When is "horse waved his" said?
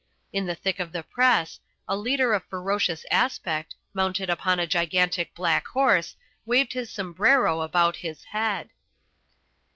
5.67-6.89